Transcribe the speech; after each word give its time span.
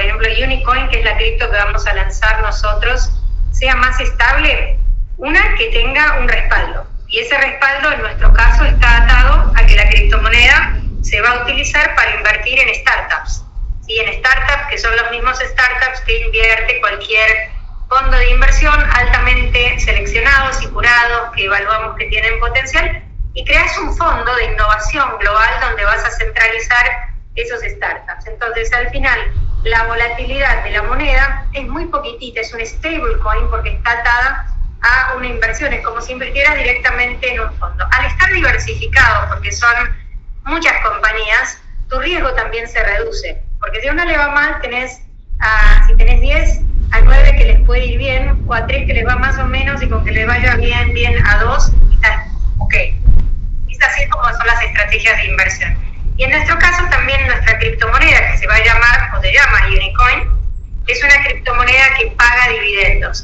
ejemplo 0.00 0.28
Unicoin, 0.44 0.88
que 0.88 0.98
es 0.98 1.04
la 1.04 1.16
cripto 1.16 1.50
que 1.50 1.56
vamos 1.56 1.86
a 1.86 1.94
lanzar 1.94 2.40
nosotros, 2.42 3.10
sea 3.52 3.76
más 3.76 3.98
estable, 4.00 4.78
una 5.16 5.54
que 5.56 5.70
tenga 5.70 6.18
un 6.18 6.28
respaldo. 6.28 6.86
Y 7.08 7.20
ese 7.20 7.36
respaldo 7.38 7.92
en 7.92 8.00
nuestro 8.02 8.32
caso 8.32 8.64
está 8.64 9.04
atado 9.04 9.52
a 9.54 9.66
que 9.66 9.76
la 9.76 9.88
criptomoneda 9.88 10.80
se 11.02 11.20
va 11.20 11.30
a 11.30 11.42
utilizar 11.42 11.94
para 11.94 12.16
invertir 12.16 12.58
en 12.58 12.74
startups. 12.74 13.44
Y 13.86 14.00
en 14.00 14.18
startups 14.18 14.66
que 14.70 14.78
son 14.78 14.96
los 14.96 15.10
mismos 15.10 15.38
startups 15.38 16.00
que 16.00 16.24
invierte 16.24 16.80
cualquier 16.80 17.50
fondo 17.88 18.16
de 18.16 18.30
inversión 18.30 18.74
altamente 18.94 19.78
seleccionados 19.78 20.62
y 20.62 20.66
curados 20.68 21.30
que 21.36 21.44
evaluamos 21.44 21.96
que 21.96 22.06
tienen 22.06 22.40
potencial 22.40 23.02
y 23.34 23.44
creas 23.44 23.76
un 23.78 23.94
fondo 23.96 24.34
de 24.36 24.44
innovación 24.44 25.18
global 25.18 25.50
donde 25.60 25.84
vas 25.84 26.04
a 26.04 26.10
centralizar 26.10 26.43
esos 27.36 27.60
startups. 27.62 28.26
Entonces, 28.26 28.72
al 28.72 28.88
final, 28.90 29.18
la 29.64 29.84
volatilidad 29.84 30.62
de 30.64 30.70
la 30.70 30.82
moneda 30.82 31.46
es 31.52 31.66
muy 31.66 31.86
poquitita, 31.86 32.40
es 32.40 32.52
un 32.52 32.64
stablecoin 32.64 33.48
porque 33.50 33.70
está 33.70 33.92
atada 33.92 34.46
a 34.82 35.14
una 35.16 35.26
inversión, 35.26 35.72
es 35.72 35.84
como 35.84 36.00
si 36.00 36.12
invirtieras 36.12 36.56
directamente 36.56 37.32
en 37.32 37.40
un 37.40 37.52
fondo. 37.58 37.86
Al 37.90 38.04
estar 38.04 38.30
diversificado, 38.32 39.28
porque 39.30 39.50
son 39.50 39.74
muchas 40.44 40.74
compañías, 40.82 41.58
tu 41.88 41.98
riesgo 42.00 42.32
también 42.34 42.68
se 42.68 42.82
reduce, 42.82 43.42
porque 43.58 43.80
si 43.80 43.88
a 43.88 43.92
una 43.92 44.04
le 44.04 44.18
va 44.18 44.28
mal, 44.28 44.60
tenés, 44.60 45.00
a, 45.40 45.86
si 45.86 45.96
tenés 45.96 46.20
10, 46.20 46.60
a 46.92 47.00
9 47.00 47.36
que 47.38 47.44
les 47.46 47.60
puede 47.60 47.86
ir 47.86 47.98
bien, 47.98 48.44
o 48.46 48.52
a 48.52 48.66
3 48.66 48.86
que 48.86 48.92
les 48.92 49.06
va 49.06 49.16
más 49.16 49.38
o 49.38 49.46
menos, 49.46 49.82
y 49.82 49.88
con 49.88 50.04
que 50.04 50.12
les 50.12 50.26
vaya 50.26 50.56
bien, 50.56 50.92
bien 50.92 51.26
a 51.26 51.38
2, 51.38 51.72
está 51.92 52.26
ok. 52.58 52.74
Es 53.70 53.82
así 53.82 54.06
como 54.10 54.24
son 54.24 54.46
las 54.46 54.62
estrategias 54.62 55.16
de 55.16 55.24
inversión. 55.26 55.74
Y 56.16 56.24
en 56.24 56.30
nuestro 56.30 56.58
caso 56.58 56.83
moneda 61.64 61.94
que 61.98 62.06
paga 62.16 62.48
dividendos. 62.52 63.22